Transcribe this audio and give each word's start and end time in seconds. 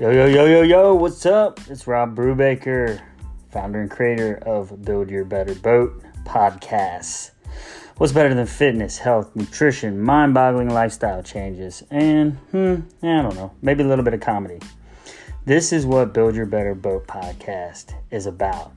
Yo, 0.00 0.10
yo, 0.10 0.26
yo, 0.26 0.44
yo, 0.44 0.62
yo, 0.62 0.92
what's 0.92 1.24
up? 1.24 1.60
It's 1.70 1.86
Rob 1.86 2.16
Brubaker, 2.16 3.00
founder 3.52 3.80
and 3.80 3.88
creator 3.88 4.42
of 4.44 4.84
Build 4.84 5.08
Your 5.08 5.24
Better 5.24 5.54
Boat 5.54 6.02
podcast. 6.24 7.30
What's 7.98 8.12
better 8.12 8.34
than 8.34 8.44
fitness, 8.44 8.98
health, 8.98 9.36
nutrition, 9.36 10.00
mind 10.00 10.34
boggling 10.34 10.68
lifestyle 10.68 11.22
changes, 11.22 11.84
and, 11.92 12.32
hmm, 12.50 12.74
I 13.04 13.22
don't 13.22 13.36
know, 13.36 13.52
maybe 13.62 13.84
a 13.84 13.86
little 13.86 14.04
bit 14.04 14.14
of 14.14 14.20
comedy. 14.20 14.58
This 15.44 15.72
is 15.72 15.86
what 15.86 16.12
Build 16.12 16.34
Your 16.34 16.46
Better 16.46 16.74
Boat 16.74 17.06
podcast 17.06 17.94
is 18.10 18.26
about. 18.26 18.72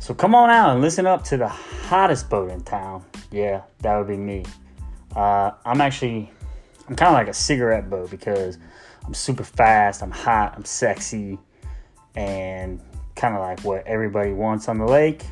So 0.00 0.14
come 0.14 0.34
on 0.34 0.48
out 0.48 0.70
and 0.70 0.80
listen 0.80 1.06
up 1.06 1.24
to 1.24 1.36
the 1.36 1.48
hottest 1.48 2.30
boat 2.30 2.50
in 2.50 2.62
town. 2.62 3.04
Yeah, 3.30 3.64
that 3.80 3.98
would 3.98 4.08
be 4.08 4.16
me. 4.16 4.46
Uh, 5.14 5.50
I'm 5.66 5.82
actually, 5.82 6.30
I'm 6.88 6.96
kind 6.96 7.08
of 7.10 7.18
like 7.18 7.28
a 7.28 7.34
cigarette 7.34 7.90
boat 7.90 8.10
because 8.10 8.56
I'm 9.04 9.14
super 9.14 9.44
fast, 9.44 10.02
I'm 10.02 10.10
hot, 10.10 10.54
I'm 10.56 10.64
sexy, 10.64 11.38
and 12.14 12.80
kind 13.16 13.34
of 13.34 13.40
like 13.40 13.60
what 13.60 13.86
everybody 13.86 14.32
wants 14.32 14.68
on 14.68 14.78
the 14.78 14.86
lake. 14.86 15.24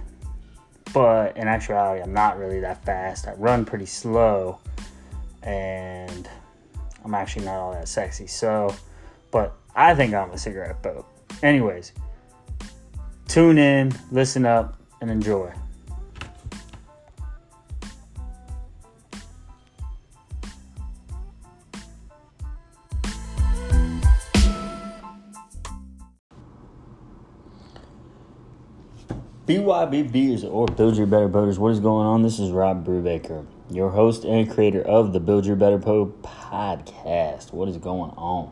But 0.92 1.36
in 1.36 1.48
actuality, 1.48 2.02
I'm 2.02 2.12
not 2.12 2.38
really 2.38 2.60
that 2.60 2.84
fast. 2.84 3.26
I 3.26 3.32
run 3.32 3.64
pretty 3.64 3.86
slow, 3.86 4.58
and 5.42 6.28
I'm 7.04 7.14
actually 7.14 7.46
not 7.46 7.54
all 7.54 7.72
that 7.72 7.88
sexy. 7.88 8.26
So, 8.26 8.74
but 9.30 9.56
I 9.74 9.94
think 9.94 10.12
I'm 10.12 10.30
a 10.30 10.38
cigarette 10.38 10.82
boat. 10.82 11.06
Anyways, 11.42 11.92
tune 13.26 13.56
in, 13.56 13.92
listen 14.10 14.44
up, 14.44 14.78
and 15.00 15.10
enjoy. 15.10 15.52
BYBBers 29.52 30.50
or 30.50 30.66
Build 30.66 30.96
Your 30.96 31.06
Better 31.06 31.28
Boaters, 31.28 31.58
what 31.58 31.72
is 31.72 31.80
going 31.80 32.06
on? 32.06 32.22
This 32.22 32.38
is 32.38 32.50
Rob 32.50 32.86
Brubaker, 32.86 33.44
your 33.68 33.90
host 33.90 34.24
and 34.24 34.50
creator 34.50 34.80
of 34.80 35.12
the 35.12 35.20
Build 35.20 35.44
Your 35.44 35.56
Better 35.56 35.76
Boat 35.76 36.22
podcast. 36.22 37.52
What 37.52 37.68
is 37.68 37.76
going 37.76 38.12
on? 38.12 38.50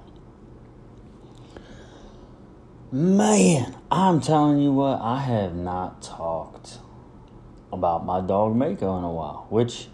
Man, 2.93 3.79
I'm 3.91 4.21
telling 4.21 4.59
you 4.59 4.75
what, 4.75 5.01
I 5.01 5.21
have 5.21 5.55
not 5.55 6.03
talked 6.03 6.81
about 7.73 8.05
my 8.05 8.21
dog 8.21 8.55
Mako 8.55 8.99
in 8.99 9.05
a 9.05 9.11
while, 9.11 9.47
which, 9.49 9.89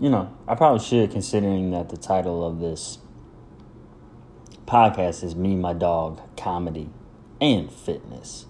you 0.00 0.10
know, 0.10 0.36
I 0.48 0.56
probably 0.56 0.84
should 0.84 1.12
considering 1.12 1.70
that 1.70 1.90
the 1.90 1.96
title 1.96 2.44
of 2.44 2.58
this 2.58 2.98
podcast 4.66 5.22
is 5.22 5.36
Me, 5.36 5.54
My 5.54 5.74
Dog, 5.74 6.20
Comedy, 6.36 6.90
and 7.40 7.70
Fitness. 7.70 8.46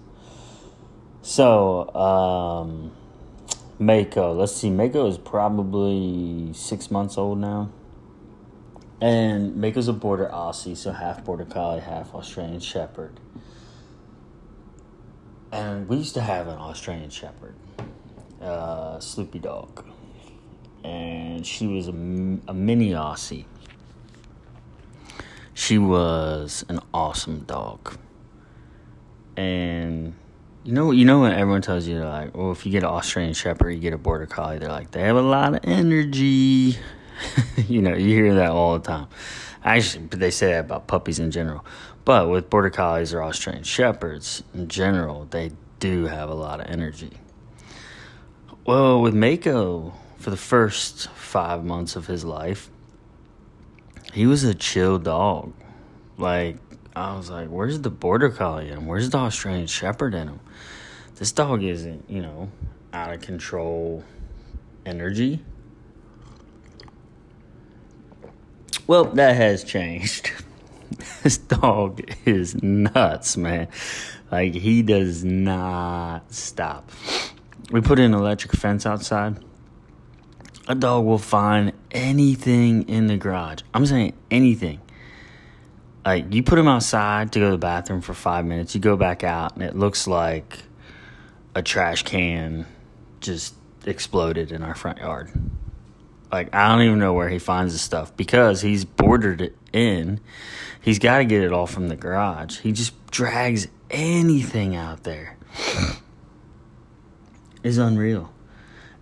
So, 1.27 1.93
um, 1.93 2.93
Mako, 3.79 4.31
let's 4.31 4.55
see, 4.55 4.69
Mako 4.69 5.07
is 5.07 5.17
probably 5.17 6.53
six 6.53 6.89
months 6.89 7.17
old 7.17 7.39
now. 7.39 7.69
And 9.01 9.57
Mako's 9.57 9.89
a 9.89 9.93
border 9.93 10.29
Aussie, 10.31 10.77
so 10.77 10.93
half 10.93 11.25
border 11.25 11.43
collie, 11.43 11.81
half 11.81 12.15
Australian 12.15 12.61
Shepherd. 12.61 13.19
And 15.51 15.89
we 15.89 15.97
used 15.97 16.13
to 16.13 16.21
have 16.21 16.47
an 16.47 16.57
Australian 16.57 17.09
Shepherd, 17.09 17.55
uh, 18.41 18.99
Sloopy 18.99 19.41
dog. 19.41 19.85
And 20.85 21.45
she 21.45 21.67
was 21.67 21.89
a, 21.89 21.91
a 21.91 22.53
mini 22.53 22.91
Aussie. 22.91 23.43
She 25.53 25.77
was 25.77 26.63
an 26.69 26.79
awesome 26.93 27.41
dog. 27.41 27.97
And 29.35 30.13
you 30.67 30.73
know, 30.73 30.91
you 30.91 31.05
know 31.05 31.21
when 31.21 31.31
everyone 31.31 31.61
tells 31.61 31.87
you 31.87 31.99
like, 31.99 32.35
well, 32.35 32.51
if 32.51 32.65
you 32.65 32.73
get 32.73 32.83
an 32.83 32.89
Australian 32.89 33.33
Shepherd, 33.33 33.69
you 33.71 33.79
get 33.79 33.93
a 33.93 33.97
Border 33.97 34.25
Collie. 34.25 34.57
They're 34.57 34.67
like, 34.67 34.91
they 34.91 34.99
have 35.03 35.15
a 35.15 35.21
lot 35.21 35.53
of 35.53 35.61
energy. 35.63 36.75
you 37.69 37.81
know, 37.81 37.95
you 37.95 38.09
hear 38.09 38.35
that 38.35 38.51
all 38.51 38.77
the 38.77 38.85
time. 38.85 39.07
Actually, 39.63 40.07
they 40.07 40.29
say 40.29 40.47
that 40.47 40.65
about 40.65 40.85
puppies 40.85 41.19
in 41.19 41.31
general. 41.31 41.63
But 42.03 42.29
with 42.29 42.49
Border 42.49 42.69
Collies 42.69 43.13
or 43.13 43.23
Australian 43.23 43.63
Shepherds 43.63 44.43
in 44.53 44.67
general, 44.67 45.25
they 45.31 45.51
do 45.79 46.07
have 46.07 46.29
a 46.29 46.33
lot 46.33 46.59
of 46.59 46.67
energy. 46.67 47.13
Well, 48.65 49.01
with 49.01 49.13
Mako, 49.13 49.93
for 50.17 50.31
the 50.31 50.35
first 50.35 51.07
five 51.11 51.63
months 51.63 51.95
of 51.95 52.07
his 52.07 52.25
life, 52.25 52.69
he 54.11 54.25
was 54.25 54.43
a 54.43 54.53
chill 54.53 54.99
dog. 54.99 55.53
Like, 56.17 56.57
I 56.97 57.15
was 57.15 57.29
like, 57.29 57.49
where's 57.49 57.79
the 57.81 57.91
border 57.91 58.29
collie 58.29 58.69
in 58.69 58.77
him? 58.79 58.85
Where's 58.87 59.09
the 59.11 59.19
Australian 59.19 59.67
Shepherd 59.67 60.15
in 60.15 60.29
him? 60.29 60.39
This 61.15 61.31
dog 61.31 61.63
isn't, 61.63 62.09
you 62.09 62.21
know, 62.21 62.49
out 62.91 63.13
of 63.13 63.21
control 63.21 64.03
energy. 64.83 65.43
Well, 68.87 69.05
that 69.05 69.35
has 69.35 69.63
changed. 69.63 70.31
this 71.23 71.37
dog 71.37 72.01
is 72.25 72.61
nuts, 72.63 73.37
man. 73.37 73.67
Like, 74.31 74.55
he 74.55 74.81
does 74.81 75.23
not 75.23 76.33
stop. 76.33 76.89
We 77.69 77.81
put 77.81 77.99
an 77.99 78.15
electric 78.15 78.53
fence 78.53 78.87
outside. 78.87 79.37
A 80.67 80.73
dog 80.73 81.05
will 81.05 81.19
find 81.19 81.73
anything 81.91 82.89
in 82.89 83.05
the 83.05 83.17
garage. 83.17 83.61
I'm 83.73 83.85
saying 83.85 84.13
anything 84.31 84.81
like 86.07 86.33
you 86.33 86.41
put 86.41 86.57
him 86.57 86.69
outside 86.69 87.33
to 87.33 87.39
go 87.39 87.47
to 87.47 87.51
the 87.51 87.57
bathroom 87.57 87.99
for 87.99 88.13
five 88.13 88.45
minutes, 88.45 88.73
you 88.73 88.79
go 88.79 88.95
back 88.95 89.25
out, 89.25 89.55
and 89.55 89.63
it 89.63 89.75
looks 89.75 90.07
like 90.07 90.59
a 91.53 91.61
trash 91.61 92.03
can 92.03 92.65
just 93.19 93.53
exploded 93.85 94.53
in 94.53 94.63
our 94.63 94.73
front 94.73 94.99
yard. 94.99 95.29
Like 96.31 96.55
I 96.55 96.69
don't 96.69 96.83
even 96.83 96.99
know 96.99 97.11
where 97.11 97.27
he 97.27 97.39
finds 97.39 97.73
the 97.73 97.79
stuff 97.79 98.15
because 98.15 98.61
he's 98.61 98.85
bordered 98.85 99.41
it 99.41 99.57
in. 99.73 100.21
He's 100.79 100.97
got 100.97 101.17
to 101.17 101.25
get 101.25 101.43
it 101.43 101.51
all 101.51 101.67
from 101.67 101.89
the 101.89 101.97
garage. 101.97 102.59
He 102.59 102.71
just 102.71 102.93
drags 103.11 103.67
anything 103.91 104.77
out 104.77 105.03
there. 105.03 105.35
Is 107.63 107.77
unreal. 107.77 108.31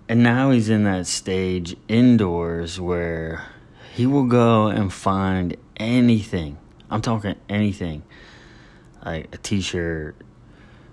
And 0.09 0.23
now 0.23 0.49
he's 0.49 0.69
in 0.69 0.85
that 0.85 1.05
stage 1.05 1.77
indoors 1.87 2.81
where 2.81 3.45
he 3.93 4.07
will 4.07 4.25
go 4.25 4.67
and 4.67 4.91
find 4.91 5.55
anything 5.77 6.57
I'm 6.89 7.01
talking 7.01 7.35
anything. 7.49 8.03
Like 9.03 9.33
a 9.33 9.37
t 9.37 9.61
shirt, 9.61 10.15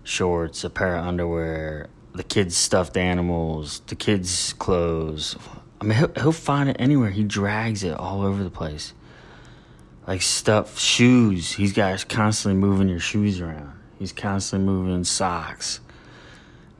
shorts, 0.04 0.64
a 0.64 0.70
pair 0.70 0.96
of 0.96 1.06
underwear, 1.06 1.88
the 2.14 2.22
kids' 2.22 2.56
stuffed 2.56 2.96
animals, 2.96 3.80
the 3.86 3.94
kids' 3.94 4.52
clothes. 4.54 5.36
I 5.80 5.84
mean, 5.84 5.98
he'll, 5.98 6.12
he'll 6.14 6.32
find 6.32 6.68
it 6.68 6.76
anywhere. 6.78 7.10
He 7.10 7.24
drags 7.24 7.82
it 7.82 7.94
all 7.94 8.22
over 8.22 8.44
the 8.44 8.50
place. 8.50 8.92
Like 10.06 10.22
stuff, 10.22 10.78
shoes. 10.78 11.52
He's 11.52 11.72
got 11.72 12.08
constantly 12.08 12.60
moving 12.60 12.88
your 12.88 13.00
shoes 13.00 13.40
around. 13.40 13.72
He's 13.98 14.12
constantly 14.12 14.66
moving 14.66 15.04
socks. 15.04 15.80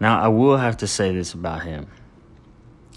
Now, 0.01 0.21
I 0.21 0.29
will 0.29 0.57
have 0.57 0.79
to 0.79 0.87
say 0.89 1.15
this 1.15 1.33
about 1.33 1.63
him. 1.63 1.87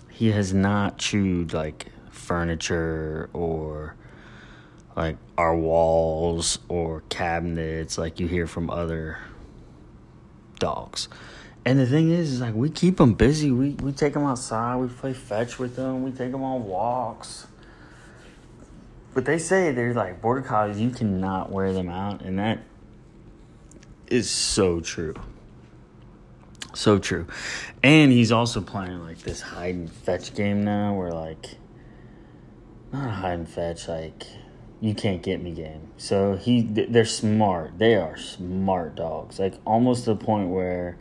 He 0.09 0.31
has 0.31 0.54
not 0.54 0.98
chewed 0.98 1.54
like 1.54 1.88
furniture 2.09 3.30
or 3.34 3.96
like 4.95 5.17
our 5.38 5.56
walls 5.56 6.59
or 6.69 7.03
cabinets 7.09 7.97
like 7.97 8.19
you 8.19 8.28
hear 8.28 8.47
from 8.47 8.69
other 8.69 9.19
dogs. 10.59 11.09
And 11.66 11.79
the 11.79 11.88
thing 11.88 12.11
is, 12.11 12.33
is 12.33 12.41
like 12.41 12.53
we 12.53 12.69
keep 12.69 12.97
them 12.97 13.13
busy. 13.13 13.51
We 13.51 13.72
we 13.72 13.91
take 13.91 14.13
them 14.13 14.23
outside. 14.23 14.78
We 14.78 14.88
play 14.88 15.13
fetch 15.13 15.57
with 15.57 15.75
them. 15.75 16.03
We 16.03 16.12
take 16.12 16.31
them 16.31 16.44
on 16.44 16.65
walks. 16.65 17.47
But 19.13 19.25
they 19.25 19.39
say 19.39 19.71
they're 19.71 19.94
like 19.94 20.21
border 20.21 20.42
collies. 20.42 20.80
You 20.80 20.92
cannot 20.92 21.51
wear 21.51 21.74
them 21.74 21.89
out, 21.89 22.21
and 22.21 22.38
that 22.38 22.59
is 24.07 24.30
so 24.30 24.80
true. 24.80 25.15
So 26.75 27.00
true. 27.00 27.25
And 27.81 28.12
he's 28.12 28.31
also 28.31 28.62
playing 28.62 29.01
like 29.01 29.19
this 29.19 29.41
hide 29.41 29.75
and 29.75 29.91
fetch 29.91 30.36
game 30.36 30.63
now, 30.63 30.94
where 30.94 31.12
like 31.12 31.56
not 32.91 33.07
a 33.07 33.12
hide 33.12 33.39
and 33.39 33.50
fetch, 33.50 33.88
like 33.88 34.27
you 34.86 34.94
can't 34.94 35.24
get 35.24 35.42
me 35.42 35.52
game. 35.52 35.90
So 35.98 36.36
he 36.36 36.62
they're 36.62 37.06
smart. 37.06 37.80
They 37.80 37.96
are 37.96 38.16
smart 38.18 38.96
dogs. 38.96 39.40
Like 39.40 39.56
almost 39.66 40.04
to 40.04 40.14
the 40.14 40.24
point 40.24 40.50
where 40.50 40.98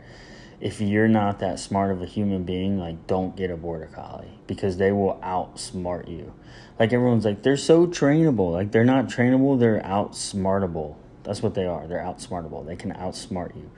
if 0.59 0.81
you're 0.81 1.07
not 1.07 1.37
that 1.39 1.59
smart 1.59 1.91
of 1.91 2.01
a 2.01 2.07
human 2.07 2.45
being, 2.45 2.79
like 2.79 3.05
don't 3.05 3.35
get 3.35 3.51
a 3.51 3.57
border 3.57 3.87
collie 3.93 4.39
because 4.47 4.77
they 4.77 4.91
will 4.91 5.19
outsmart 5.21 6.09
you. 6.09 6.33
Like 6.79 6.93
everyone's 6.93 7.25
like 7.25 7.43
they're 7.43 7.57
so 7.57 7.85
trainable. 7.85 8.51
Like 8.51 8.71
they're 8.71 8.83
not 8.83 9.05
trainable, 9.05 9.59
they're 9.59 9.81
outsmartable. 9.81 10.95
That's 11.21 11.43
what 11.43 11.53
they 11.53 11.65
are. 11.65 11.85
They're 11.85 11.99
outsmartable. 11.99 12.65
They 12.65 12.75
can 12.75 12.91
outsmart 12.91 13.55
you. 13.55 13.69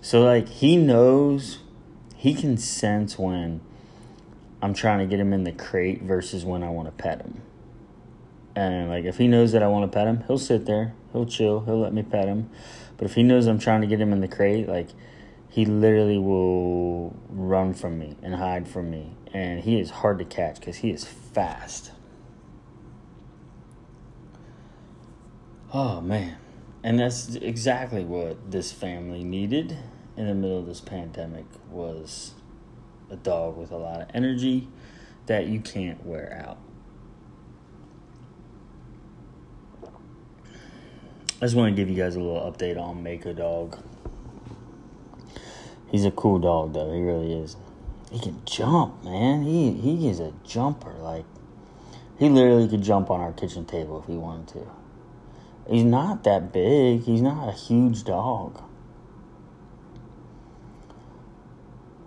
So 0.00 0.24
like 0.24 0.48
he 0.48 0.76
knows 0.76 1.58
he 2.16 2.34
can 2.34 2.56
sense 2.56 3.16
when 3.20 3.60
I'm 4.60 4.74
trying 4.74 4.98
to 4.98 5.06
get 5.06 5.20
him 5.20 5.32
in 5.32 5.44
the 5.44 5.52
crate 5.52 6.02
versus 6.02 6.44
when 6.44 6.64
I 6.64 6.70
want 6.70 6.88
to 6.88 6.92
pet 6.92 7.20
him 7.20 7.42
And 8.56 8.88
like 8.88 9.04
if 9.04 9.18
he 9.18 9.28
knows 9.28 9.52
that 9.52 9.62
I 9.62 9.68
want 9.68 9.90
to 9.90 9.96
pet 9.96 10.06
him, 10.06 10.24
he'll 10.26 10.38
sit 10.38 10.66
there, 10.66 10.94
he'll 11.12 11.26
chill, 11.26 11.60
he'll 11.60 11.80
let 11.80 11.92
me 11.92 12.02
pet 12.02 12.28
him. 12.28 12.50
But 12.96 13.06
if 13.06 13.14
he 13.14 13.22
knows 13.22 13.46
I'm 13.46 13.58
trying 13.58 13.80
to 13.80 13.86
get 13.86 14.00
him 14.00 14.12
in 14.12 14.20
the 14.20 14.28
crate, 14.28 14.68
like 14.68 14.88
he 15.48 15.64
literally 15.64 16.18
will 16.18 17.16
run 17.28 17.74
from 17.74 17.98
me 17.98 18.16
and 18.22 18.34
hide 18.34 18.68
from 18.68 18.90
me. 18.90 19.16
And 19.32 19.60
he 19.60 19.80
is 19.80 19.90
hard 19.90 20.18
to 20.18 20.24
catch 20.24 20.60
because 20.60 20.76
he 20.76 20.90
is 20.90 21.04
fast. 21.04 21.90
Oh 25.72 26.00
man. 26.00 26.36
And 26.84 27.00
that's 27.00 27.34
exactly 27.34 28.04
what 28.04 28.50
this 28.50 28.70
family 28.70 29.24
needed 29.24 29.76
in 30.16 30.26
the 30.26 30.34
middle 30.34 30.58
of 30.58 30.66
this 30.66 30.80
pandemic 30.80 31.46
was 31.70 32.34
a 33.10 33.16
dog 33.16 33.56
with 33.56 33.72
a 33.72 33.76
lot 33.76 34.00
of 34.00 34.08
energy 34.14 34.68
that 35.26 35.46
you 35.46 35.60
can't 35.60 36.04
wear 36.04 36.44
out. 36.46 36.58
I 41.38 41.46
just 41.46 41.56
want 41.56 41.74
to 41.74 41.76
give 41.76 41.90
you 41.90 41.96
guys 41.96 42.14
a 42.14 42.20
little 42.20 42.40
update 42.50 42.80
on 42.80 43.02
Mako 43.02 43.32
Dog. 43.32 43.78
He's 45.90 46.04
a 46.04 46.12
cool 46.12 46.38
dog, 46.38 46.74
though. 46.74 46.92
He 46.92 47.02
really 47.02 47.32
is. 47.32 47.56
He 48.12 48.20
can 48.20 48.40
jump, 48.44 49.02
man. 49.02 49.42
He 49.42 49.72
he 49.72 50.08
is 50.08 50.20
a 50.20 50.32
jumper. 50.44 50.92
Like 50.92 51.24
he 52.18 52.28
literally 52.28 52.68
could 52.68 52.82
jump 52.82 53.10
on 53.10 53.20
our 53.20 53.32
kitchen 53.32 53.64
table 53.64 54.00
if 54.00 54.06
he 54.06 54.16
wanted 54.16 54.48
to. 54.54 54.66
He's 55.68 55.82
not 55.82 56.22
that 56.24 56.52
big. 56.52 57.02
He's 57.02 57.20
not 57.20 57.48
a 57.48 57.52
huge 57.52 58.04
dog. 58.04 58.62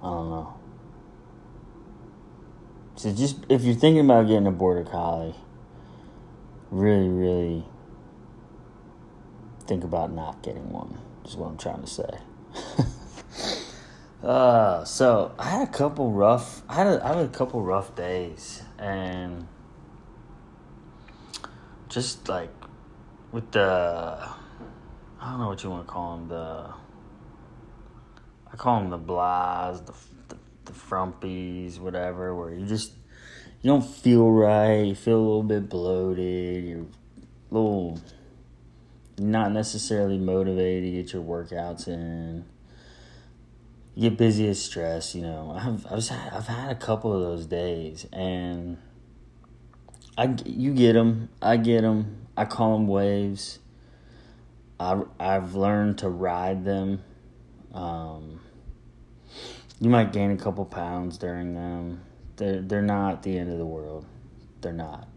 I 0.01 0.05
don't 0.05 0.29
know. 0.29 0.53
So 2.95 3.13
just 3.13 3.45
if 3.49 3.63
you're 3.63 3.75
thinking 3.75 4.05
about 4.05 4.27
getting 4.27 4.47
a 4.47 4.51
border 4.51 4.85
collie, 4.85 5.35
really, 6.71 7.09
really 7.09 7.65
think 9.67 9.83
about 9.83 10.11
not 10.11 10.41
getting 10.41 10.71
one. 10.71 10.97
Is 11.25 11.35
what 11.35 11.47
I'm 11.47 11.57
trying 11.57 11.81
to 11.81 11.87
say. 11.87 12.09
uh, 14.23 14.85
so 14.85 15.33
I 15.37 15.49
had 15.49 15.67
a 15.67 15.71
couple 15.71 16.11
rough. 16.11 16.61
I 16.69 16.75
had 16.75 16.87
a, 16.87 17.05
I 17.05 17.07
had 17.09 17.25
a 17.25 17.27
couple 17.27 17.61
rough 17.61 17.95
days, 17.95 18.63
and 18.79 19.45
just 21.89 22.29
like 22.29 22.49
with 23.31 23.51
the, 23.51 24.29
I 25.19 25.31
don't 25.31 25.39
know 25.39 25.47
what 25.47 25.61
you 25.63 25.69
want 25.69 25.85
to 25.85 25.91
call 25.91 26.17
them. 26.17 26.27
The 26.29 26.73
I 28.51 28.55
call 28.55 28.79
them 28.79 28.89
the 28.89 28.97
blahs, 28.97 29.85
the, 29.85 29.93
the 30.29 30.37
the 30.63 30.73
frumpies, 30.73 31.79
whatever. 31.79 32.33
Where 32.33 32.53
you 32.53 32.65
just 32.65 32.93
you 33.61 33.69
don't 33.69 33.85
feel 33.85 34.31
right. 34.31 34.83
You 34.83 34.95
feel 34.95 35.17
a 35.17 35.19
little 35.19 35.43
bit 35.43 35.67
bloated. 35.67 36.63
You're 36.63 36.79
a 36.79 37.53
little 37.53 37.99
not 39.19 39.51
necessarily 39.51 40.17
motivated 40.17 40.83
to 40.83 40.91
get 40.91 41.13
your 41.13 41.23
workouts 41.23 41.87
in. 41.87 42.45
Get 43.99 44.15
busy 44.17 44.47
as 44.47 44.63
stress, 44.63 45.15
you 45.15 45.23
know. 45.23 45.55
I've 45.57 45.85
I've 45.91 46.07
had, 46.07 46.33
I've 46.33 46.47
had 46.47 46.71
a 46.71 46.75
couple 46.75 47.13
of 47.13 47.21
those 47.21 47.47
days, 47.47 48.05
and 48.13 48.77
I 50.17 50.35
you 50.45 50.73
get 50.73 50.93
them, 50.93 51.29
I 51.41 51.57
get 51.57 51.81
them. 51.81 52.27
I 52.37 52.45
call 52.45 52.77
them 52.77 52.87
waves. 52.87 53.57
I 54.79 55.01
I've 55.19 55.55
learned 55.55 55.97
to 55.99 56.09
ride 56.09 56.63
them. 56.63 57.01
Um, 57.73 58.39
you 59.79 59.89
might 59.89 60.13
gain 60.13 60.31
a 60.31 60.37
couple 60.37 60.65
pounds 60.65 61.17
during 61.17 61.55
them. 61.55 62.01
They're 62.35 62.61
they're 62.61 62.81
not 62.83 63.23
the 63.23 63.37
end 63.37 63.51
of 63.51 63.57
the 63.57 63.65
world. 63.65 64.05
They're 64.61 64.73
not. 64.73 65.07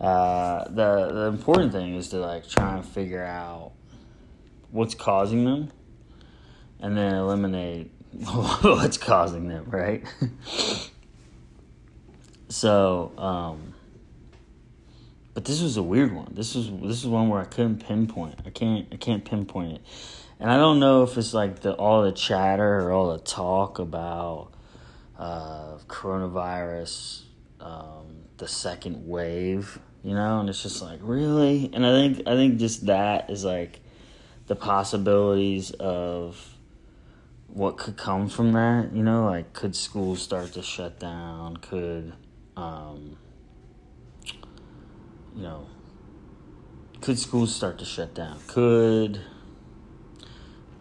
Uh, 0.00 0.64
the 0.68 1.10
the 1.12 1.26
important 1.26 1.72
thing 1.72 1.94
is 1.94 2.08
to 2.10 2.18
like 2.18 2.48
try 2.48 2.76
and 2.76 2.86
figure 2.86 3.24
out 3.24 3.72
what's 4.70 4.94
causing 4.94 5.44
them, 5.44 5.70
and 6.80 6.96
then 6.96 7.14
eliminate 7.14 7.90
what's 8.60 8.96
causing 8.96 9.48
them. 9.48 9.64
Right. 9.68 10.04
so, 12.48 13.12
um, 13.18 13.74
but 15.34 15.44
this 15.44 15.60
was 15.60 15.76
a 15.76 15.82
weird 15.82 16.14
one. 16.14 16.32
This 16.32 16.54
was 16.54 16.70
this 16.70 16.98
is 16.98 17.06
one 17.06 17.28
where 17.28 17.40
I 17.40 17.46
couldn't 17.46 17.84
pinpoint. 17.84 18.38
I 18.46 18.50
can't 18.50 18.86
I 18.92 18.96
can't 18.96 19.24
pinpoint 19.24 19.72
it, 19.72 19.82
and 20.38 20.48
I 20.48 20.58
don't 20.58 20.78
know 20.78 21.02
if 21.02 21.18
it's 21.18 21.34
like 21.34 21.60
the 21.60 21.74
all 21.74 22.02
the 22.02 22.12
chatter 22.12 22.82
or 22.82 22.92
all 22.92 23.12
the 23.12 23.18
talk 23.18 23.80
about 23.80 24.52
uh, 25.18 25.78
coronavirus, 25.88 27.22
um, 27.58 28.26
the 28.36 28.46
second 28.46 29.08
wave 29.08 29.80
you 30.08 30.14
know, 30.14 30.40
and 30.40 30.48
it's 30.48 30.62
just 30.62 30.80
like 30.80 31.00
really, 31.02 31.68
and 31.74 31.84
I 31.84 31.92
think 31.92 32.26
I 32.26 32.34
think 32.34 32.58
just 32.58 32.86
that 32.86 33.28
is 33.28 33.44
like 33.44 33.80
the 34.46 34.56
possibilities 34.56 35.70
of 35.72 36.56
what 37.48 37.76
could 37.76 37.98
come 37.98 38.30
from 38.30 38.52
that. 38.52 38.94
You 38.94 39.02
know, 39.02 39.26
like 39.26 39.52
could 39.52 39.76
schools 39.76 40.22
start 40.22 40.54
to 40.54 40.62
shut 40.62 40.98
down? 40.98 41.58
Could 41.58 42.14
um, 42.56 43.18
you 45.36 45.42
know, 45.42 45.66
could 47.02 47.18
schools 47.18 47.54
start 47.54 47.78
to 47.80 47.84
shut 47.84 48.14
down? 48.14 48.40
Could 48.46 49.20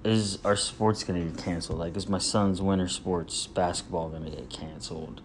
is 0.05 0.39
our 0.45 0.55
sports 0.55 1.03
going 1.03 1.21
to 1.21 1.33
get 1.33 1.43
canceled? 1.43 1.79
Like, 1.79 1.97
is 1.97 2.07
my 2.07 2.17
son's 2.17 2.61
winter 2.61 2.87
sports 2.87 3.45
basketball 3.45 4.07
going 4.07 4.23
to 4.23 4.31
get 4.31 4.49
canceled? 4.49 5.19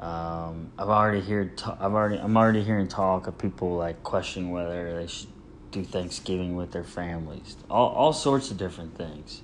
Um, 0.00 0.72
I've 0.78 0.88
already 0.88 1.20
heard. 1.20 1.62
I've 1.64 1.94
already. 1.94 2.18
I'm 2.18 2.36
already 2.36 2.62
hearing 2.62 2.88
talk 2.88 3.26
of 3.26 3.38
people 3.38 3.76
like 3.76 4.02
questioning 4.02 4.50
whether 4.50 5.00
they 5.00 5.06
should 5.06 5.28
do 5.70 5.84
Thanksgiving 5.84 6.54
with 6.54 6.72
their 6.72 6.84
families. 6.84 7.56
All 7.70 7.88
all 7.88 8.12
sorts 8.12 8.50
of 8.50 8.58
different 8.58 8.96
things 8.96 9.42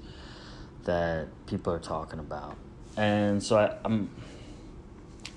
that 0.84 1.28
people 1.46 1.72
are 1.72 1.78
talking 1.78 2.19
about, 2.19 2.56
and 2.96 3.43
so 3.43 3.58
I, 3.58 3.76
I'm. 3.84 4.10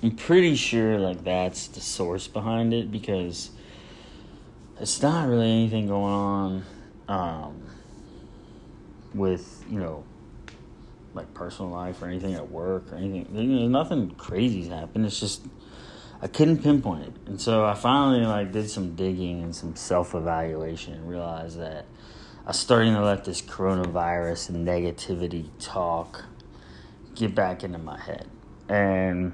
I'm 0.04 0.12
pretty 0.12 0.56
sure 0.56 1.00
like 1.00 1.24
that's 1.24 1.68
the 1.68 1.80
source 1.80 2.28
behind 2.28 2.74
it 2.74 2.92
because 2.92 3.50
it's 4.80 5.02
not 5.02 5.28
really 5.28 5.50
anything 5.50 5.88
going 5.88 6.14
on 6.14 6.64
um, 7.08 7.64
with 9.14 9.64
you 9.70 9.80
know 9.80 10.04
like 11.16 11.34
personal 11.34 11.72
life 11.72 12.02
or 12.02 12.08
anything 12.08 12.36
at 12.36 12.52
work 12.52 12.92
or 12.92 12.98
anything. 12.98 13.72
Nothing 13.72 14.12
crazy's 14.12 14.68
happened. 14.68 15.06
It's 15.06 15.20
just 15.20 15.42
I 16.22 16.28
couldn't 16.28 16.62
pinpoint 16.62 17.04
it, 17.04 17.14
and 17.26 17.40
so 17.42 17.66
I 17.66 17.74
finally 17.74 18.26
like 18.26 18.52
did 18.52 18.70
some 18.70 18.96
digging 18.96 19.42
and 19.42 19.56
some 19.56 19.76
self 19.76 20.14
evaluation 20.14 20.94
and 20.94 21.10
realized 21.10 21.60
that 21.60 21.86
I 22.44 22.50
was 22.50 22.60
starting 22.60 22.94
to 22.94 23.04
let 23.04 23.26
this 23.26 23.42
coronavirus 23.42 24.50
and 24.50 24.68
negativity 24.68 25.50
talk 25.60 26.26
get 27.16 27.34
back 27.34 27.64
into 27.64 27.78
my 27.78 28.00
head, 28.00 28.28
and 28.70 29.34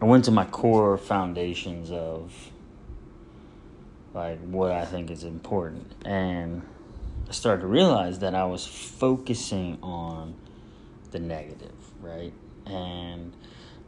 I 0.00 0.04
went 0.04 0.24
to 0.26 0.30
my 0.30 0.44
core 0.44 0.96
foundations 0.98 1.90
of 1.90 2.32
like 4.14 4.40
what 4.40 4.72
I 4.72 4.84
think 4.84 5.10
is 5.10 5.24
important 5.24 5.94
and 6.04 6.62
I 7.28 7.32
started 7.32 7.62
to 7.62 7.66
realize 7.66 8.20
that 8.20 8.34
I 8.34 8.44
was 8.44 8.66
focusing 8.66 9.78
on 9.82 10.34
the 11.10 11.18
negative, 11.18 11.74
right? 12.00 12.32
And 12.66 13.34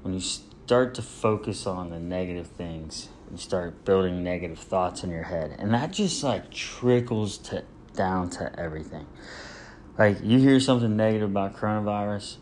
when 0.02 0.14
you 0.14 0.20
start 0.20 0.94
to 0.97 1.02
focus 1.02 1.66
on 1.66 1.90
the 1.90 2.00
negative 2.00 2.47
things, 2.49 3.08
you 3.30 3.37
start 3.37 3.85
building 3.85 4.25
negative 4.25 4.58
thoughts 4.58 5.04
in 5.04 5.11
your 5.11 5.25
head, 5.25 5.56
and 5.58 5.73
that 5.75 5.92
just 5.92 6.23
like 6.25 6.50
trickles 6.50 7.38
to 7.38 7.64
down 7.94 8.30
to 8.30 8.58
everything. 8.58 9.06
Like 9.99 10.18
you 10.23 10.38
hear 10.38 10.61
something 10.61 10.97
negative 10.97 11.30
about 11.30 11.56
coronavirus, 11.56 12.37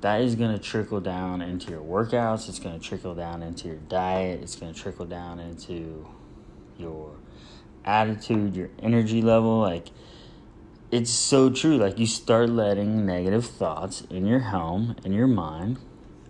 that 0.00 0.22
is 0.22 0.34
going 0.34 0.52
to 0.52 0.58
trickle 0.58 1.00
down 1.00 1.42
into 1.42 1.70
your 1.70 1.82
workouts, 1.82 2.48
it's 2.48 2.58
going 2.58 2.78
to 2.78 2.84
trickle 2.84 3.14
down 3.14 3.42
into 3.42 3.68
your 3.68 3.76
diet, 3.76 4.40
it's 4.40 4.56
going 4.56 4.72
to 4.72 4.80
trickle 4.80 5.04
down 5.04 5.40
into 5.40 6.06
your 6.78 7.12
attitude, 7.84 8.56
your 8.56 8.70
energy 8.78 9.20
level, 9.20 9.58
like 9.58 9.88
it's 10.90 11.10
so 11.10 11.50
true. 11.50 11.76
Like 11.76 11.98
you 11.98 12.06
start 12.06 12.50
letting 12.50 13.06
negative 13.06 13.46
thoughts 13.46 14.02
in 14.10 14.26
your 14.26 14.40
home, 14.40 14.96
in 15.04 15.12
your 15.12 15.26
mind, 15.26 15.78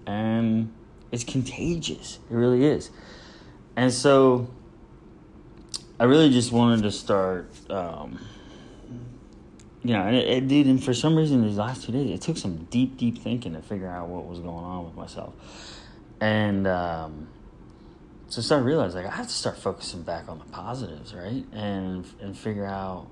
and 0.06 0.72
it's 1.10 1.24
contagious. 1.24 2.18
It 2.30 2.34
really 2.34 2.64
is. 2.64 2.90
And 3.76 3.92
so 3.92 4.50
I 5.98 6.04
really 6.04 6.30
just 6.30 6.52
wanted 6.52 6.82
to 6.82 6.90
start, 6.90 7.50
um, 7.70 8.18
you 9.82 9.94
know, 9.94 10.02
and 10.02 10.16
it, 10.16 10.28
it 10.28 10.48
did. 10.48 10.66
And 10.66 10.82
for 10.82 10.92
some 10.92 11.16
reason, 11.16 11.42
these 11.42 11.56
last 11.56 11.84
two 11.84 11.92
days, 11.92 12.10
it 12.10 12.20
took 12.20 12.36
some 12.36 12.66
deep, 12.70 12.96
deep 12.98 13.18
thinking 13.18 13.54
to 13.54 13.62
figure 13.62 13.88
out 13.88 14.08
what 14.08 14.26
was 14.26 14.40
going 14.40 14.64
on 14.64 14.84
with 14.84 14.94
myself. 14.94 15.34
And 16.20 16.66
um, 16.66 17.28
so 18.28 18.40
I 18.40 18.42
started 18.42 18.64
realizing 18.64 19.02
like 19.02 19.12
I 19.12 19.16
have 19.16 19.26
to 19.26 19.32
start 19.32 19.56
focusing 19.56 20.02
back 20.02 20.28
on 20.28 20.38
the 20.38 20.44
positives, 20.46 21.14
right? 21.14 21.44
And 21.52 22.04
and 22.20 22.36
figure 22.36 22.66
out 22.66 23.08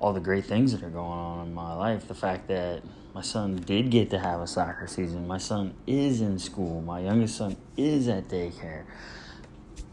all 0.00 0.14
the 0.14 0.20
great 0.20 0.46
things 0.46 0.72
that 0.72 0.82
are 0.82 0.90
going 0.90 1.18
on 1.18 1.46
in 1.46 1.54
my 1.54 1.74
life. 1.74 2.08
The 2.08 2.14
fact 2.14 2.48
that 2.48 2.82
my 3.14 3.20
son 3.20 3.56
did 3.56 3.90
get 3.90 4.10
to 4.10 4.18
have 4.18 4.40
a 4.40 4.46
soccer 4.46 4.86
season. 4.86 5.26
My 5.26 5.38
son 5.38 5.74
is 5.86 6.20
in 6.20 6.38
school. 6.38 6.80
My 6.80 7.00
youngest 7.00 7.36
son 7.36 7.56
is 7.76 8.08
at 8.08 8.28
daycare. 8.28 8.84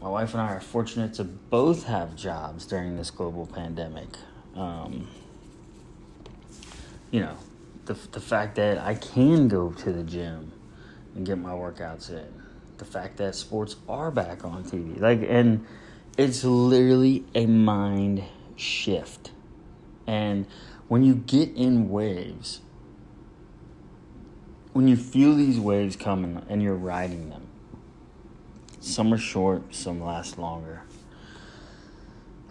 my 0.00 0.08
wife 0.08 0.32
and 0.32 0.40
I 0.40 0.54
are 0.54 0.60
fortunate 0.60 1.14
to 1.14 1.24
both 1.24 1.84
have 1.84 2.16
jobs 2.16 2.64
during 2.66 2.96
this 2.96 3.10
global 3.10 3.46
pandemic. 3.46 4.08
Um, 4.54 5.08
you 7.10 7.20
know, 7.20 7.36
the, 7.84 7.94
the 8.12 8.20
fact 8.20 8.56
that 8.56 8.78
I 8.78 8.94
can 8.94 9.48
go 9.48 9.72
to 9.72 9.92
the 9.92 10.02
gym 10.02 10.52
and 11.14 11.26
get 11.26 11.38
my 11.38 11.50
workouts 11.50 12.10
in, 12.10 12.32
the 12.78 12.84
fact 12.84 13.16
that 13.16 13.34
sports 13.34 13.76
are 13.88 14.10
back 14.10 14.44
on 14.44 14.62
TV, 14.64 15.00
like, 15.00 15.20
and 15.28 15.66
it's 16.16 16.44
literally 16.44 17.24
a 17.34 17.46
mind 17.46 18.22
shift. 18.56 19.32
And 20.08 20.46
when 20.88 21.04
you 21.04 21.14
get 21.14 21.54
in 21.54 21.90
waves, 21.90 22.62
when 24.72 24.88
you 24.88 24.96
feel 24.96 25.36
these 25.36 25.60
waves 25.60 25.96
coming 25.96 26.42
and 26.48 26.62
you're 26.62 26.74
riding 26.74 27.28
them, 27.28 27.46
some 28.80 29.12
are 29.12 29.18
short, 29.18 29.74
some 29.74 30.02
last 30.02 30.38
longer. 30.38 30.82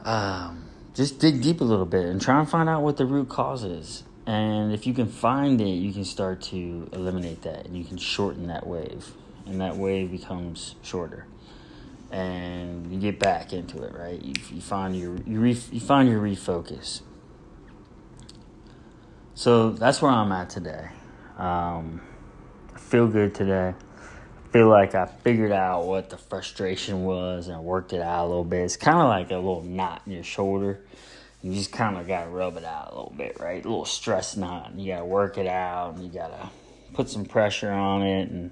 Um, 0.06 0.70
just 0.94 1.20
dig 1.20 1.42
deep 1.42 1.60
a 1.60 1.64
little 1.64 1.88
bit 1.88 2.06
and 2.06 2.22
try 2.22 2.40
and 2.40 2.48
find 2.48 2.70
out 2.70 2.84
what 2.84 2.98
the 2.98 3.08
root 3.08 3.28
cause 3.28 3.64
is. 3.64 4.04
And 4.28 4.72
if 4.72 4.86
you 4.86 4.94
can 4.94 5.08
find 5.08 5.60
it, 5.60 5.66
you 5.66 5.92
can 5.92 6.06
start 6.06 6.42
to 6.44 6.88
eliminate 6.94 7.42
that 7.42 7.66
and 7.66 7.76
you 7.76 7.84
can 7.84 7.98
shorten 7.98 8.48
that 8.48 8.68
wave. 8.68 9.14
And 9.48 9.62
that 9.62 9.78
wave 9.78 10.12
becomes 10.12 10.76
shorter. 10.84 11.26
And 12.12 12.92
you 12.92 13.00
get 13.00 13.20
back 13.20 13.52
into 13.52 13.82
it, 13.82 13.96
right? 13.96 14.22
You, 14.22 14.34
you 14.52 14.62
find 14.62 14.96
your 14.96 15.18
you, 15.26 15.40
re, 15.40 15.58
you 15.72 15.80
find 15.80 16.08
your 16.08 16.22
refocus. 16.22 17.02
So 19.38 19.70
that's 19.70 20.02
where 20.02 20.12
I'm 20.12 20.32
at 20.32 20.50
today. 20.50 20.90
Um, 21.38 22.02
feel 22.76 23.08
good 23.08 23.36
today 23.36 23.74
feel 24.58 24.70
like 24.70 24.96
I 24.96 25.06
figured 25.06 25.52
out 25.52 25.86
what 25.86 26.10
the 26.10 26.18
frustration 26.18 27.04
was 27.04 27.48
and 27.48 27.64
worked 27.64 27.94
it 27.94 28.02
out 28.02 28.26
a 28.26 28.28
little 28.28 28.44
bit. 28.44 28.62
It's 28.62 28.76
kind 28.76 28.98
of 28.98 29.08
like 29.08 29.30
a 29.30 29.36
little 29.36 29.62
knot 29.62 30.02
in 30.08 30.14
your 30.14 30.24
shoulder. 30.24 30.80
You 31.44 31.54
just 31.54 31.72
kind 31.72 31.96
of 31.96 32.08
got 32.08 32.24
to 32.24 32.30
rub 32.32 32.58
it 32.58 32.64
out 32.64 32.92
a 32.92 32.96
little 32.96 33.14
bit, 33.16 33.40
right? 33.40 33.64
A 33.64 33.68
little 33.68 33.86
stress 33.86 34.36
knot. 34.36 34.74
You 34.76 34.94
got 34.94 35.00
to 35.00 35.06
work 35.06 35.38
it 35.38 35.46
out 35.46 35.96
and 35.96 36.04
you 36.04 36.10
got 36.10 36.30
to 36.30 36.50
put 36.94 37.10
some 37.10 37.26
pressure 37.26 37.72
on 37.72 38.02
it 38.02 38.32
and 38.32 38.50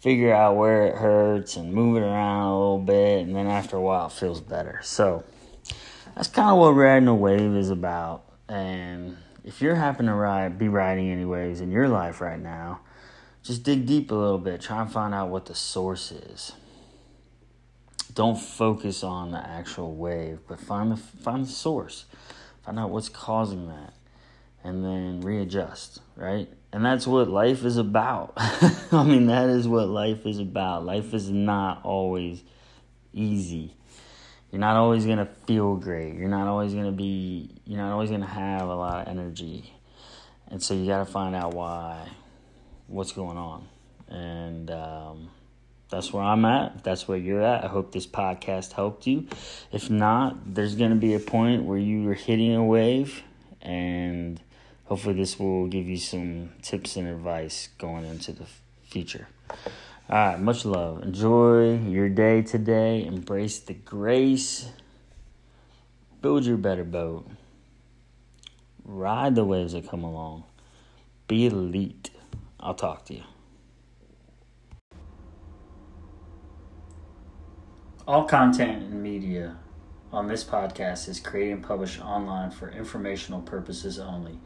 figure 0.00 0.34
out 0.34 0.56
where 0.56 0.86
it 0.86 0.96
hurts 0.96 1.56
and 1.56 1.72
move 1.72 1.96
it 1.96 2.04
around 2.04 2.48
a 2.48 2.58
little 2.58 2.80
bit. 2.80 3.26
And 3.26 3.36
then 3.36 3.46
after 3.46 3.76
a 3.76 3.80
while, 3.80 4.06
it 4.06 4.12
feels 4.12 4.40
better. 4.40 4.80
So 4.82 5.22
that's 6.16 6.28
kind 6.28 6.50
of 6.50 6.58
what 6.58 6.70
riding 6.70 7.08
a 7.08 7.14
wave 7.14 7.54
is 7.54 7.70
about. 7.70 8.24
And 8.48 9.16
if 9.44 9.62
you're 9.62 9.74
happen 9.74 10.06
to 10.06 10.14
ride, 10.14 10.58
be 10.58 10.68
riding 10.68 11.10
anyways 11.10 11.60
in 11.60 11.70
your 11.70 11.88
life 11.88 12.20
right 12.20 12.40
now, 12.40 12.80
just 13.42 13.62
dig 13.62 13.86
deep 13.86 14.10
a 14.10 14.14
little 14.14 14.38
bit. 14.38 14.60
Try 14.60 14.82
and 14.82 14.92
find 14.92 15.14
out 15.14 15.30
what 15.30 15.46
the 15.46 15.54
source 15.54 16.12
is. 16.12 16.52
Don't 18.14 18.38
focus 18.38 19.02
on 19.02 19.30
the 19.30 19.38
actual 19.38 19.94
wave, 19.94 20.40
but 20.48 20.60
find 20.60 20.92
the 20.92 20.96
find 20.96 21.44
the 21.44 21.50
source. 21.50 22.06
Find 22.64 22.78
out 22.78 22.90
what's 22.90 23.08
causing 23.08 23.68
that, 23.68 23.94
and 24.62 24.84
then 24.84 25.20
readjust. 25.20 26.00
Right, 26.16 26.48
and 26.72 26.84
that's 26.84 27.06
what 27.06 27.28
life 27.28 27.64
is 27.64 27.76
about. 27.76 28.32
I 28.36 29.04
mean, 29.04 29.26
that 29.26 29.48
is 29.48 29.66
what 29.66 29.88
life 29.88 30.26
is 30.26 30.38
about. 30.38 30.84
Life 30.84 31.14
is 31.14 31.30
not 31.30 31.80
always 31.84 32.42
easy. 33.12 33.74
You're 34.50 34.60
not 34.60 34.76
always 34.76 35.06
gonna 35.06 35.28
feel 35.46 35.76
great. 35.76 36.14
You're 36.14 36.28
not 36.28 36.48
always 36.48 36.74
gonna 36.74 36.92
be. 36.92 37.50
You're 37.64 37.80
not 37.80 37.92
always 37.92 38.10
gonna 38.10 38.26
have 38.26 38.68
a 38.68 38.74
lot 38.74 39.02
of 39.02 39.08
energy, 39.08 39.72
and 40.48 40.62
so 40.62 40.74
you 40.74 40.86
got 40.86 40.98
to 40.98 41.10
find 41.10 41.34
out 41.34 41.54
why 41.54 42.08
what's 42.88 43.12
going 43.12 43.38
on. 43.38 43.68
And 44.08 44.70
um, 44.70 45.30
that's 45.90 46.12
where 46.12 46.22
I'm 46.22 46.44
at. 46.44 46.76
If 46.76 46.82
that's 46.82 47.08
where 47.08 47.16
you're 47.16 47.42
at, 47.42 47.64
I 47.64 47.68
hope 47.68 47.92
this 47.92 48.06
podcast 48.06 48.72
helped 48.72 49.06
you. 49.06 49.26
If 49.72 49.88
not, 49.88 50.54
there's 50.54 50.74
going 50.74 50.90
to 50.90 50.96
be 50.96 51.14
a 51.14 51.20
point 51.20 51.64
where 51.64 51.78
you 51.78 52.08
are 52.10 52.14
hitting 52.14 52.54
a 52.54 52.64
wave, 52.64 53.22
and 53.62 54.40
hopefully, 54.84 55.14
this 55.14 55.38
will 55.38 55.68
give 55.68 55.86
you 55.86 55.96
some 55.96 56.50
tips 56.62 56.96
and 56.96 57.06
advice 57.06 57.68
going 57.78 58.04
into 58.04 58.32
the 58.32 58.46
future. 58.82 59.28
All 60.10 60.18
right, 60.18 60.40
much 60.40 60.64
love. 60.64 61.04
Enjoy 61.04 61.78
your 61.78 62.08
day 62.08 62.42
today. 62.42 63.04
Embrace 63.04 63.60
the 63.60 63.74
grace. 63.74 64.68
Build 66.20 66.44
your 66.44 66.56
better 66.56 66.82
boat. 66.82 67.28
Ride 68.84 69.36
the 69.36 69.44
waves 69.44 69.72
that 69.74 69.88
come 69.88 70.02
along. 70.02 70.42
Be 71.28 71.46
elite. 71.46 72.10
I'll 72.58 72.74
talk 72.74 73.04
to 73.04 73.14
you. 73.14 73.22
All 78.08 78.24
content 78.24 78.82
and 78.82 79.00
media 79.00 79.58
on 80.12 80.26
this 80.26 80.42
podcast 80.42 81.08
is 81.08 81.20
created 81.20 81.52
and 81.52 81.62
published 81.62 82.04
online 82.04 82.50
for 82.50 82.68
informational 82.68 83.42
purposes 83.42 84.00
only. 84.00 84.40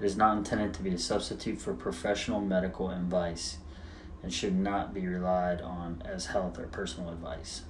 It 0.00 0.06
is 0.06 0.16
not 0.16 0.38
intended 0.38 0.72
to 0.72 0.82
be 0.82 0.94
a 0.94 0.98
substitute 0.98 1.60
for 1.60 1.74
professional 1.74 2.40
medical 2.40 2.88
advice 2.90 3.58
and 4.22 4.32
should 4.32 4.54
not 4.54 4.94
be 4.94 5.06
relied 5.06 5.60
on 5.60 6.02
as 6.04 6.26
health 6.26 6.58
or 6.58 6.66
personal 6.66 7.10
advice. 7.10 7.62